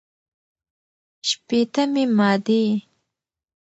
شپېتمې 1.29 2.03
مادې 2.17 2.63